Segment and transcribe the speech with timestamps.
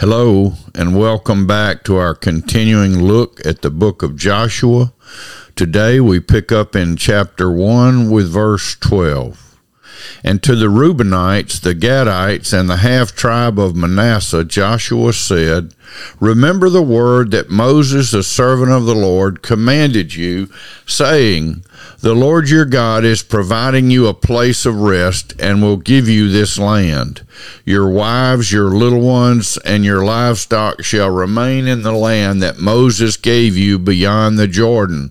[0.00, 4.94] Hello, and welcome back to our continuing look at the book of Joshua.
[5.54, 9.60] Today we pick up in chapter 1 with verse 12.
[10.24, 15.74] And to the Reubenites, the Gadites, and the half tribe of Manasseh, Joshua said,
[16.18, 20.48] Remember the word that Moses, the servant of the Lord, commanded you,
[20.86, 21.64] saying,
[22.00, 26.28] The Lord your God is providing you a place of rest and will give you
[26.28, 27.22] this land.
[27.64, 33.16] Your wives, your little ones, and your livestock shall remain in the land that Moses
[33.16, 35.10] gave you beyond the Jordan.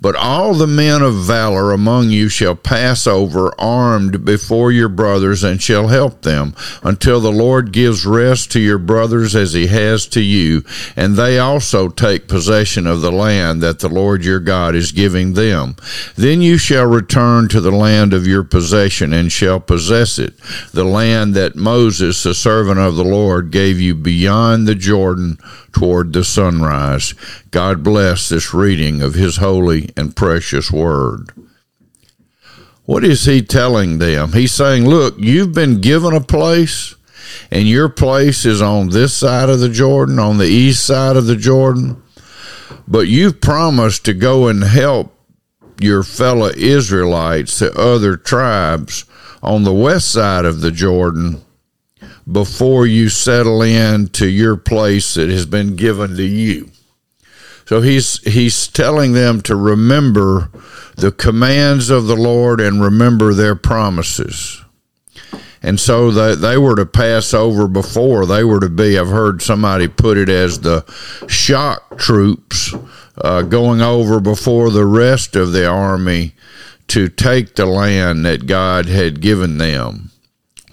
[0.00, 5.44] But all the men of valor among you shall pass over armed before your brothers
[5.44, 10.06] and shall help them until the Lord gives rest to your brothers as he has
[10.08, 10.64] to you,
[10.96, 15.34] and they also take possession of the land that the Lord your God is giving
[15.34, 15.76] them.
[16.16, 20.38] Then you shall return to the land of your possession and shall possess it,
[20.72, 25.38] the land that Moses, the servant of the Lord, gave you beyond the Jordan
[25.72, 27.14] toward the sunrise.
[27.50, 31.30] God bless this reading of his holy and precious word.
[32.90, 34.32] What is he telling them?
[34.32, 36.96] He's saying, Look, you've been given a place
[37.50, 41.26] and your place is on this side of the Jordan, on the east side of
[41.26, 42.02] the Jordan,
[42.86, 45.14] but you've promised to go and help
[45.80, 49.04] your fellow Israelites, the other tribes
[49.42, 51.42] on the west side of the Jordan,
[52.30, 56.70] before you settle in to your place that has been given to you.
[57.64, 60.50] So he's he's telling them to remember
[60.96, 64.62] the commands of the Lord and remember their promises
[65.62, 69.42] and so they, they were to pass over before they were to be i've heard
[69.42, 70.84] somebody put it as the
[71.28, 72.74] shock troops
[73.18, 76.32] uh, going over before the rest of the army
[76.88, 80.10] to take the land that god had given them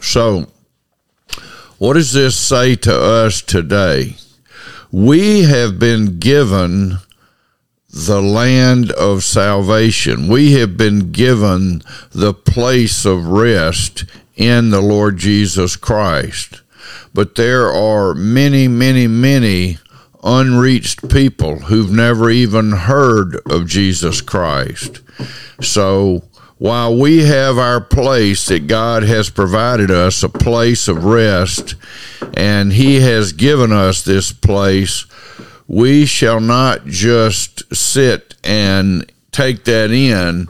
[0.00, 0.46] so
[1.78, 4.16] what does this say to us today
[4.92, 6.98] we have been given
[7.92, 10.28] the land of salvation.
[10.28, 14.04] We have been given the place of rest
[14.36, 16.62] in the Lord Jesus Christ.
[17.14, 19.78] But there are many, many, many
[20.24, 25.00] unreached people who've never even heard of Jesus Christ.
[25.60, 26.22] So
[26.58, 31.74] while we have our place that God has provided us, a place of rest,
[32.34, 35.06] and He has given us this place,
[35.66, 40.48] we shall not just sit and take that in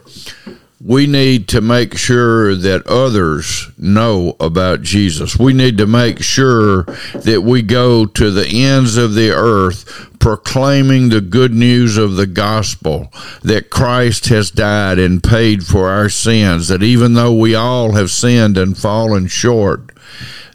[0.85, 5.37] we need to make sure that others know about Jesus.
[5.37, 6.85] We need to make sure
[7.15, 12.27] that we go to the ends of the earth proclaiming the good news of the
[12.27, 13.13] gospel
[13.43, 18.11] that Christ has died and paid for our sins, that even though we all have
[18.11, 19.91] sinned and fallen short,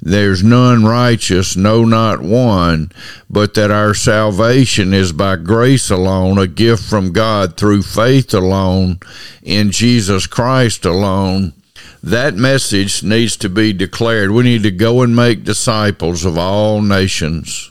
[0.01, 2.91] there's none righteous, no, not one,
[3.29, 8.99] but that our salvation is by grace alone, a gift from God through faith alone,
[9.41, 11.53] in Jesus Christ alone.
[12.07, 14.31] That message needs to be declared.
[14.31, 17.69] We need to go and make disciples of all nations.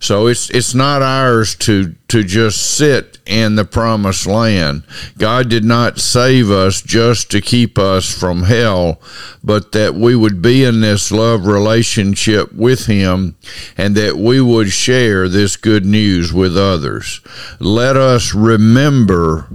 [0.00, 4.82] So it's it's not ours to to just sit in the promised land.
[5.16, 9.00] God did not save us just to keep us from hell,
[9.44, 13.36] but that we would be in this love relationship with him
[13.76, 17.20] and that we would share this good news with others.
[17.60, 19.48] Let us remember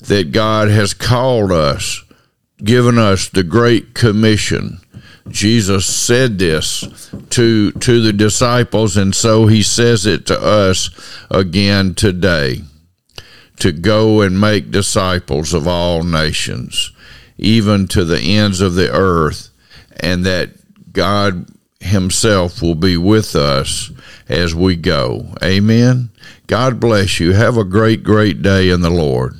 [0.00, 2.02] that God has called us,
[2.62, 4.80] given us the great commission.
[5.28, 10.90] Jesus said this to to the disciples and so he says it to us
[11.30, 12.62] again today
[13.58, 16.92] to go and make disciples of all nations
[17.38, 19.48] even to the ends of the earth
[19.98, 20.50] and that
[20.92, 21.46] God
[21.80, 23.90] himself will be with us
[24.28, 25.34] as we go.
[25.42, 26.10] Amen.
[26.46, 27.32] God bless you.
[27.32, 29.34] Have a great great day in the lord